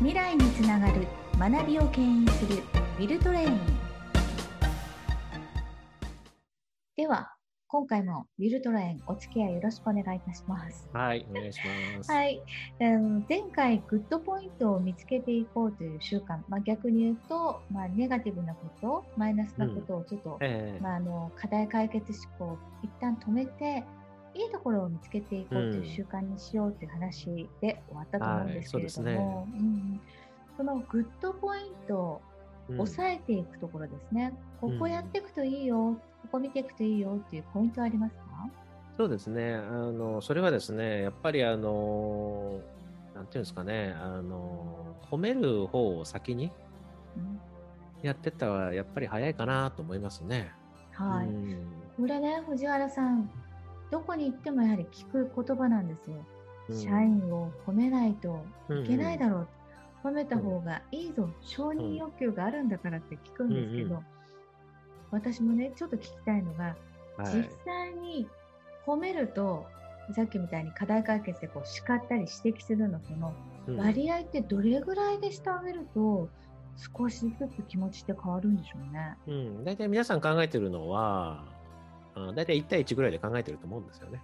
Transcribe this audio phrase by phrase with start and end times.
[0.00, 1.06] 未来につながる
[1.38, 2.62] 学びを牽引する
[2.98, 3.60] ウィルトレイン。
[6.96, 7.34] では
[7.66, 10.88] 今回もウィルトレインお付き合いよろしくお願いいたします。
[10.94, 11.60] はい、お願いし
[11.98, 12.10] ます。
[12.10, 12.42] はい、
[12.80, 20.82] うん前回グッドポイントを見つけていこうという習慣、まあ、逆に言うと、まあ、ネガティブなことマイナスなことをちょっと、ええ。
[20.82, 23.84] まあ、あの課題解決思考を一旦止めて
[24.34, 30.00] いいところを見つけていこうという習慣にしようという話で終わったと思うんですけれども、はいうん
[30.56, 32.20] そのグッドポイントを
[32.68, 32.76] うん。
[32.76, 38.22] 抑えていくところですね、ここやっていくといいよ、ここ見ていくといいよっていうポイントはありますか？
[38.96, 39.54] そうですね。
[39.54, 42.60] あの、それはですね、やっぱりあの、
[43.14, 46.52] なんていうんですかね、あの、褒める方を先に
[47.16, 47.40] うん。
[48.02, 50.52] やってったら、やっぱり早いかなと思いますね。
[50.92, 51.56] はい、うん。
[51.98, 53.30] これね藤原さん
[53.90, 56.16] どこに行ってもやはり聞く言葉なんですよ、
[56.68, 56.76] うん。
[56.76, 59.46] 社員を褒めないといけないだろ
[60.04, 64.06] う、褒めた方がいいぞ、承認欲求があるんだからって聞くんですけど、うんうん
[65.12, 66.76] 私もねちょっと聞きたいのが、
[67.16, 67.34] はい。
[67.34, 68.28] 実際に
[68.86, 69.66] 褒めると
[70.14, 73.34] さっきみたいに課題解決でこう叱ったり指摘するのとの
[73.66, 73.76] うん。
[73.76, 76.28] 割合ってどれぐらいでしてあげると
[76.96, 79.16] 少しずつ気持ちって変わるんでしょうね。
[79.26, 81.44] うん、大体皆さん考えてるのは、
[82.14, 84.20] あ大体1対1ぐらいで考えてると思うんですよね。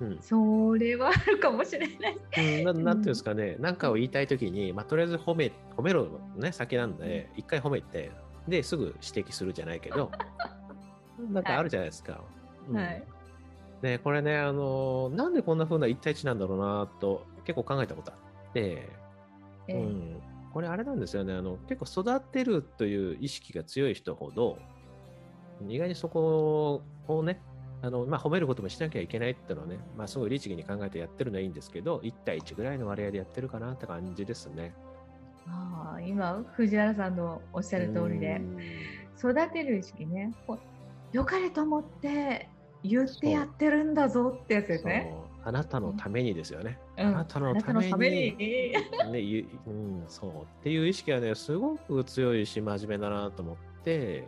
[0.00, 0.18] うん。
[0.22, 2.18] それはあるかもしれない。
[2.38, 8.10] うん、ななんていうんですかね、何かを言いたいときに、まあ、とりあえず褒め、褒めろね、先なんで、一回褒めて、
[8.48, 10.10] で、すぐ指摘するじゃないけど、
[11.30, 12.22] なんかあるじゃないですか。
[12.68, 12.76] うん。
[12.76, 13.02] はい。
[13.82, 18.88] ね、これね、あのーなんでこんな風な1対1なんだろうなと、結構考えたことあって、
[19.68, 19.74] ええ。
[19.74, 21.34] うん、これあれなんですよね。
[21.34, 24.58] あの結構育てるという意識が強い人ほど
[25.68, 27.40] 意外にそこをね
[27.82, 34.74] あの、まあ、褒めることもしなきゃいけないっていうのはね、まあ、すごい律儀に考えてやってるのはいいんですけど1対1ぐらいの割合でやってるかなって感じですね。
[35.46, 38.40] ああ今藤原さんのおっしゃる通りで。
[39.20, 40.32] 育てる意識ね。
[41.12, 42.48] 良かれと思って
[42.82, 45.14] 言ってやってるんだぞってやつうんですね。
[45.44, 46.78] あなたのためにですよね。
[46.96, 47.06] うん。
[47.06, 47.96] あなたのために。
[47.98, 49.12] めに。
[49.12, 50.30] ねゆうん、そう。
[50.30, 54.26] っていう意識はねすごく強いし真面目だなと思って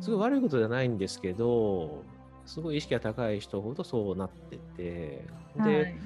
[0.00, 2.02] すごい悪いことじゃないんですけど
[2.44, 5.96] すごい意識が高い人ほどそうなっててで、はい。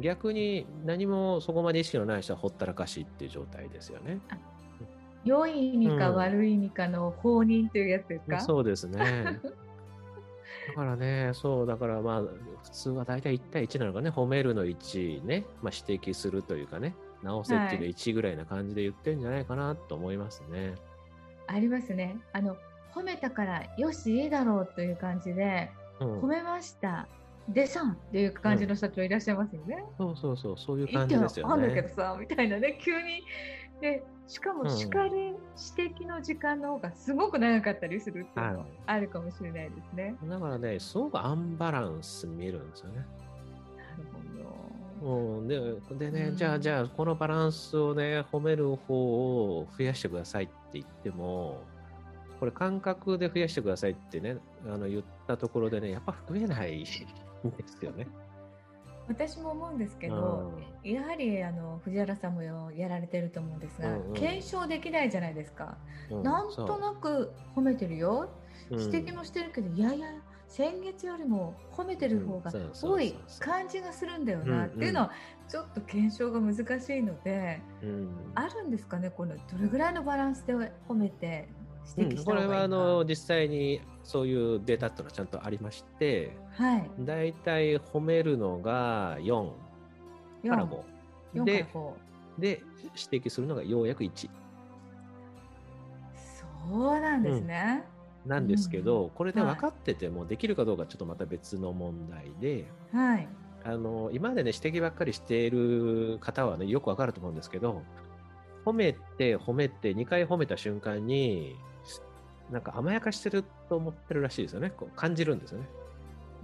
[0.00, 4.18] 逆に何もそこまで意識のない人はほったらかしっていう状態ですよね。
[5.24, 9.40] 良い意味かうん悪い意味かの放任というやつですか、そうですね。
[10.68, 20.74] だからね、そう、だからまあ、普通は大体1対1なのかね、褒めるの1ね、まあ、指摘するというかね、直せっていうの1ぐらいな感じで言ってるんじゃないかなと思いますね。
[21.46, 22.18] ありますね。
[22.32, 22.56] あの
[22.94, 26.20] 褒めたからよしいいだろうという感じでうん。
[26.20, 27.06] 褒めました。
[27.48, 29.84] でさんっていう感じの社長いらっしゃいますよね。
[29.98, 31.94] そうそうそう、そういう感じですよあんだけどね。
[31.94, 32.78] さみたいなね。
[32.82, 33.22] 急に
[33.80, 34.58] でしかうん。
[34.58, 35.36] も叱る
[35.76, 38.66] 指摘の時間の方がすごく長かったりするっていうのははい。
[38.86, 40.16] あるかもしれないですね。
[40.24, 42.96] だからね、すごくアンバランスに見えるんですよね。
[42.96, 43.06] なる
[45.02, 45.60] ほうん、で
[45.98, 46.36] でね、うん。
[46.36, 51.62] じゃあ、じゃあ、このバランスをね、褒める方を増やしてくださいって言っても、
[52.44, 58.06] これ感覚で増やしてくださいってね、あの言ったところでね、やっぱ増えないんですよね。
[59.08, 60.52] 私も思うんですけど、
[60.82, 64.12] やはりあの藤原さんもやられてると思うんですが、うんうん。
[64.12, 65.78] 検証できないじゃないですか。
[66.10, 68.28] うんなんとなく褒めてるよ、
[68.68, 68.80] そう。
[68.82, 70.08] 指摘もしてるけど、いやいや
[70.46, 72.52] 先月よりも褒めてる方が
[72.82, 74.66] 多い感じがするんだよなうん。
[74.66, 75.12] っていうのは
[75.48, 78.10] ちょっと検証が難しいので、うん。
[78.34, 80.52] あるんですかねこのどれぐらいのバランスで
[80.86, 81.48] 褒めて
[81.96, 86.90] 指摘したこれ方がいいか、はあの実際にそういうデータっていうのはちゃんとありまして、はい。
[87.00, 89.50] だいたい褒めるのが4
[90.48, 90.68] から5。
[90.68, 90.82] 4か
[91.36, 91.92] らで5
[92.38, 92.62] で、
[93.10, 94.30] 指摘するのがようやく1。
[96.62, 97.84] そうなんですね、
[98.24, 99.10] なんですけど、うん。
[99.10, 103.28] これで分かっててもできるかどうかちょっとまた別の問題で、はい。
[103.64, 107.82] あの今までね指摘ばっかりしている方はねよく分かると思うんですけど
[108.66, 111.56] 褒めて褒めて2回褒めた瞬間に
[112.50, 114.70] なんか甘やかしてると思ってるらしいですよね。
[114.70, 115.68] こう感じるんですよね、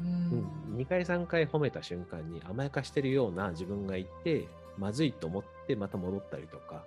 [0.00, 0.76] ううん。
[0.76, 4.48] ん、2回3回褒めた瞬間に甘やかしてるような自分がいて
[4.78, 6.84] まずいと思ってまた戻ったりとか。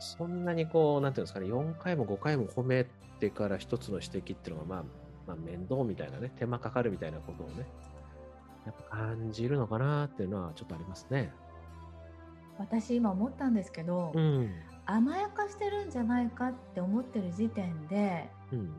[0.00, 2.86] そんなにこうなんていうんですかね4回も5回も褒め
[3.18, 4.84] てから一つの指摘っていうのがまあ、
[5.26, 7.66] まあ、面倒みたいなね手間かかるみたいなことをね
[8.64, 11.32] やっぱ感じるのかなっていうのはちょっとありますね。
[12.58, 14.50] 私今思ったんですけど、うん。
[14.90, 18.74] 甘やかしてるんじゃないかって思ってる時点でうん。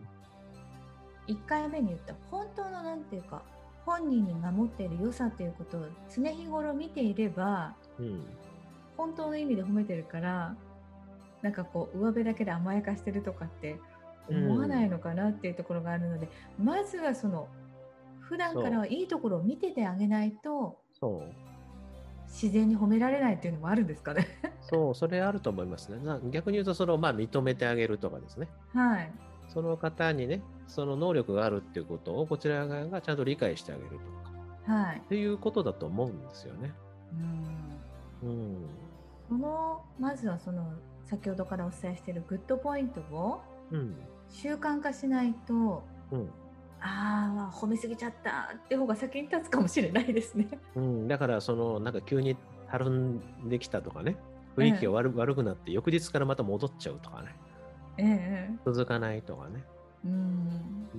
[1.27, 3.44] 1回目に言った本当のなんていうか
[3.85, 8.25] 本人に守っている良さということを常日頃見ていればうん。
[8.97, 10.56] 本当の意味で褒めてるから
[11.41, 13.79] なんかこう上辺だけで甘やかしてるとかって
[14.27, 16.27] 思わないのかなっていうところがあるので、
[16.59, 17.47] うん、まずはその
[18.19, 21.49] 普段からはいいところを見ててあげないとそう
[22.30, 24.28] 自然に褒められないっていうのもあるんですかね。
[24.62, 25.98] そうそれあると思いますね。
[26.31, 28.48] 逆に言うとその、まあ、認めてあげるとかですね。
[28.74, 29.12] はい。
[29.48, 33.98] その方にねその能力があるっていうことをこちら側がちゃんと理解してあげると
[34.68, 36.72] か、はい、っていうことだと思うんですよね。
[38.22, 38.66] うん、うん、
[39.28, 40.72] そのまずはその
[41.06, 43.42] 先ほどからお伝えしているグッドポイントを
[44.30, 46.30] 習慣化しないと、うん、
[46.81, 50.48] ああ褒めすぎちゃったって方が先に立つかもしれないですね。
[50.76, 52.38] うん、だからそのなんか急に
[52.70, 54.18] たるんできたとかね
[54.56, 57.36] 雰囲気が悪,、悪くなって翌日からまた戻っちゃうとかね。
[57.98, 59.64] ええ、続かないとかね。
[60.06, 60.98] うん、う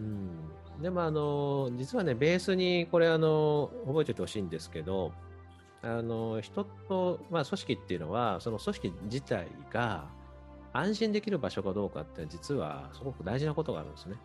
[0.79, 5.13] ん、でもあの実はねベースにこれあの覚えておいてほしいんですけど
[5.83, 10.09] あの人と、まあ、組織っていうのはその組織自体が
[10.73, 14.17] 安心できる場所かどうかって実はすごく大事なことがあるんですね。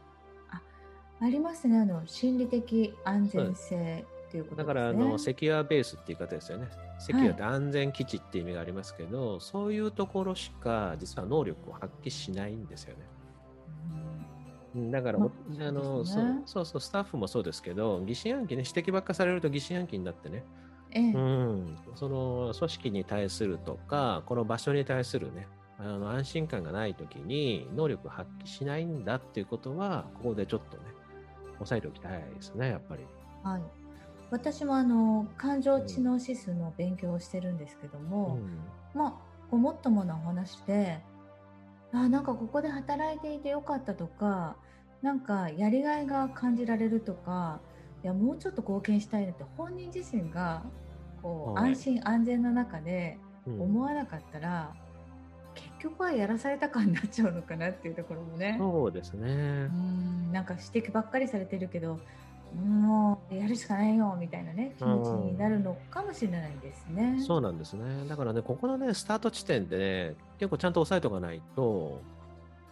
[1.19, 1.79] あありますね。
[1.79, 6.67] あの心理的安全性っていうこと、ね、だからあのセキュアベースって言い方ですよね。
[6.99, 13.03] セキュアって安全基地っていう意味がありますけど、はい、そういうところしか実は能力を発揮しないんですよね。
[14.75, 20.43] うん、だから、まあの、ね、そうそうそうスタッフもそうですけど疑心暗鬼ね指摘ばっかされると疑心暗鬼になってね、
[20.91, 25.47] ええ、うん、その組織に対するとかこの場所に対するね
[25.77, 30.83] あの安心感がない時に能力発揮しないんだっていうことはここでちょっとね
[31.59, 33.05] 押さえておきたいですねやっぱり。
[33.43, 33.61] はい。
[34.31, 38.39] 私もあの感情知能指数の勉強をしてるんですけども、
[38.93, 39.13] うん、まあ
[39.51, 40.99] ごもっともなお話で
[41.93, 44.55] あなんかここで働いていてよかったとか
[45.03, 47.59] なんかやりがいが感じられるとか
[48.03, 50.63] いやもうちょっと貢献したいなって本人自身が
[51.25, 53.17] こう、安心安全な中で
[53.47, 54.75] 思わなかったら、
[55.89, 61.99] 局はやらされた感になっちゃうのかなっていうところもねそうですねうんなんか指摘ばっかりされてるけど
[62.55, 67.21] もうやるしかないよみたいなね気持ちになるのかもしれないですね。
[67.25, 68.07] そうなんですね。
[68.07, 72.01] だからね、ここのね、スタート地点でね、結構ちゃんと押さえておかないと、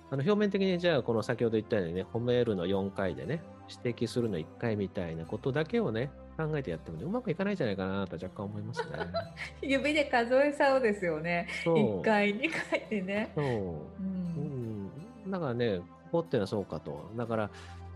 [0.10, 3.42] あの表面的にじゃあ、この先ほど言ったようにね、褒めるの4回でね、
[3.84, 8.98] 指摘するの1回みたいなことだけをね、考えてやっても、ね、うまくいかないんじゃないかなと若干思いますね。
[9.62, 11.48] 指で数えそうですよね。
[11.64, 13.32] 1回、2回でね。
[13.36, 13.46] そう。
[13.46, 14.90] うん、
[15.26, 15.32] うん。
[15.32, 17.12] だからね、ここっていうのはそうかと。
[17.16, 17.50] だから、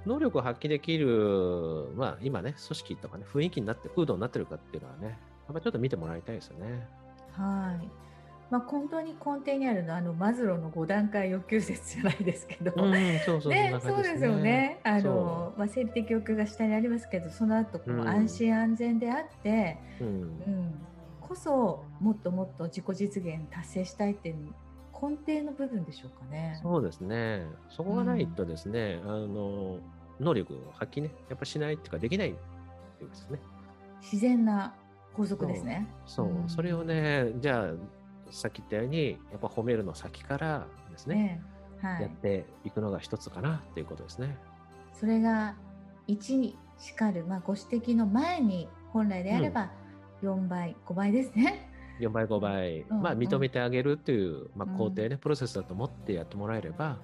[0.05, 6.87] 能力を発揮できる、まあ今ね、組織とかね、雰囲気になって、風土になってるかっていうのはね、やっぱちょっと見てもらいたいですよね。
[7.31, 7.87] はい。
[8.49, 14.79] まあ、本当に根底にあるのはあのマズローの5段階欲求説じゃないですけど、うん、そうそうね、そうですよね。
[14.83, 20.73] あの、まあ、生理的欲求が下にありますけどその後この安心安全であって、うん、うん、
[21.19, 24.35] こそもっともっと自己実現達成したいっていう
[24.93, 26.57] 根底の部分でしょうかね。
[26.61, 27.45] そうですね。
[27.69, 29.79] そこがないとですね、うん、あの
[30.19, 32.37] 能力を発揮ね、やっぱしないっていうか、できないで
[33.13, 33.39] すね。
[34.01, 34.73] 自然な
[35.13, 35.87] 法則ですね。
[36.05, 37.71] そう、うん、それをね、じゃあ、
[38.31, 41.41] さっき言ったように、やっぱ褒めるの先からですね、
[41.83, 44.37] えー、はい、やっていくのが一つかなっていうことですね。
[44.93, 45.55] それが
[46.07, 49.71] 1にしかる、まあ、ご指摘の前に本来であれば
[50.23, 51.69] 4倍、うん、5倍ですね。
[51.99, 56.99] 4倍、5倍、うん、まあ、認めてあげるっていう、まあ、工程ね、うん、プロセスだと思ってやってもらえれば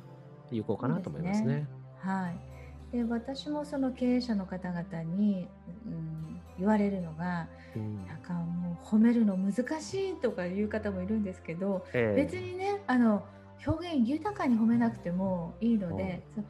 [0.51, 1.45] 有効かなと思いますね。
[1.45, 1.67] すね。
[1.99, 2.53] はい。
[2.91, 5.47] で私もその経営者の方々に、
[5.87, 13.25] うん、言われるのが、うん、なんかもう褒めるの難しいとかいう方もいるんですけど、えー、別にねあの
[13.65, 16.45] 表現豊かに褒めなくてもいいので、うん、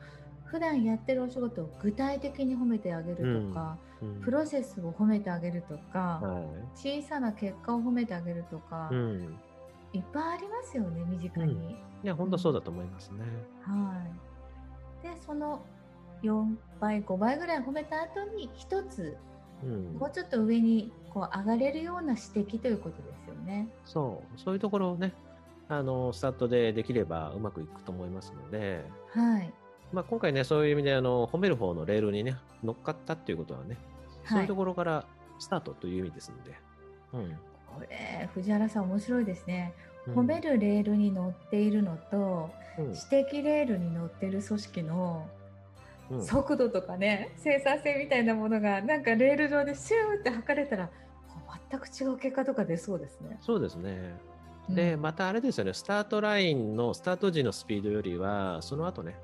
[0.46, 6.22] 普段やってるお仕事を具体的に褒めてあげるとか、うん、プロセスを褒めてあげるとか、
[6.74, 8.90] 小さな結果を褒めてあげるとか、
[9.94, 11.76] いっぱいありますよね身近に。
[12.04, 13.20] いや本当そうだと思いますね。
[13.62, 14.04] は
[15.04, 15.08] い。
[15.08, 15.62] でその
[16.24, 19.18] 4倍5倍ぐらい褒めた後に1つ、
[19.64, 23.68] うん、もうちょっと上にこう上がれるような指摘ということですよね。
[23.86, 24.40] そう。
[24.40, 25.14] そういうところをね
[25.70, 29.54] あのスタートでできればうまくいくと思いますので、はい。
[29.92, 33.78] まあ、今回ねそういう意味であの褒める方のレールにね乗っかったっていうことはね、
[34.26, 35.06] そういうところから
[35.40, 36.56] スタートという意味ですので。
[37.14, 37.30] うん、
[37.68, 39.74] これ藤原さん面白いですね。
[40.08, 45.30] 褒めるレールに乗っているのと、うん、指摘レールに乗っている組織の
[46.22, 50.90] 速度とかね生産性みたいなものがなんかレール上でシューって測れたら
[51.72, 53.38] 全く違う結果とか出そうですね。
[53.42, 54.16] そうですね。
[54.70, 59.16] で、またあれですよね、スタートラインのスタート時のスピードよりは、その後ね、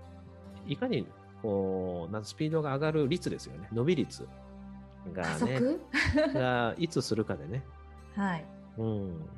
[0.68, 1.08] いかに
[1.42, 4.28] こうなんスピードが上がる率ですよね、伸び率
[5.14, 5.62] がね、
[6.34, 7.64] がいつするかでね、
[8.16, 8.46] はい。
[8.78, 9.30] うん、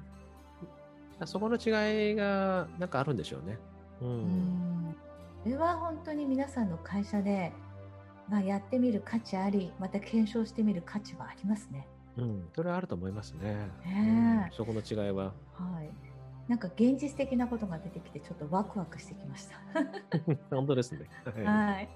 [1.26, 3.58] そこの違いがなんかあるんでしょうね。
[4.02, 4.08] うん。
[4.08, 4.96] うん
[5.44, 7.52] これは本当に皆さんの会社で、
[8.30, 11.88] まあ、やってみる価値あり、また検証してみる価値はありますね。
[12.18, 13.56] うん、それはあると思いますね。
[13.84, 15.26] ねうん、そこの違いは。
[15.26, 15.32] は
[15.82, 15.90] い。
[16.48, 19.58] なんか現実的なことが出てきて、ちょっとワクワクしてきました。
[20.56, 21.08] 本当ですね。
[21.44, 21.90] はい。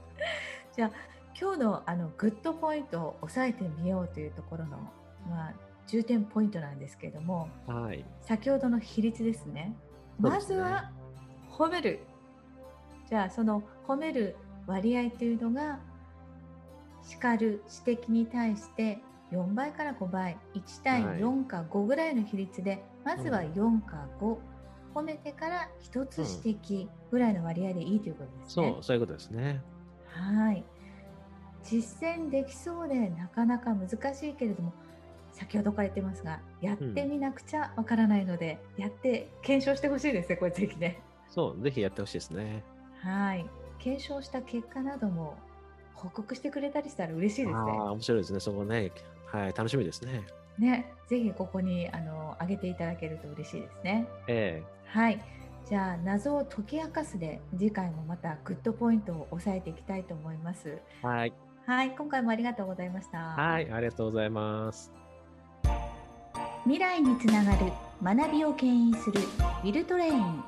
[0.74, 0.92] じゃあ、
[1.40, 4.78] 今日のあのグッドポイントを押さえてみようというところの、
[5.30, 5.54] まあ、
[5.86, 9.76] 重点ポイントなんですけれども、はい、先ほどの比率ですね。
[10.18, 10.92] まずは
[11.52, 12.00] 褒める。
[13.10, 14.36] じゃあその褒める
[14.68, 15.80] 割合というのが
[17.04, 19.00] 叱る指摘に対して
[19.32, 24.38] 4倍から5倍1対4か5ぐらいの比率で、はい、まずは4か5、うん、
[24.94, 28.72] 褒めてから1つ指摘ぐらいの割合でいいということですね。
[28.74, 29.62] そうそういうことですね。
[30.08, 30.64] はい
[31.64, 34.72] 実践できそうでなかなか難しいけれども
[35.32, 41.02] 先ほどから言ってますがやってみなくちゃわからないので、うん、やって検証してほしいですねこれぜひね。
[41.28, 42.64] そうぜひやってほしいですね。
[43.02, 43.46] はい
[43.80, 45.38] 検証した結果なども
[45.94, 47.56] 報告してくれたりしたら嬉しいですね。
[47.56, 48.92] あ面白いですねそこね
[49.28, 50.24] はい楽しみですね。
[50.58, 54.08] ねぜひここにあの上げていただけると嬉しいですね。
[54.28, 55.22] ええー、はい
[55.68, 60.78] じゃあ謎を解き明かすで次回もまたグッドポイントを押さえていきたいと思います。
[61.02, 61.34] はい。
[61.66, 63.18] はい、今回もありがとうございました。
[63.18, 64.92] はい、ありがとうございます。
[66.66, 67.72] 未来につながる
[68.04, 70.44] 学びを牽引するウィルトレイン